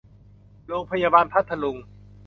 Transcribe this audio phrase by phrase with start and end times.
[0.67, 1.77] โรงพยาบาลพัทลุง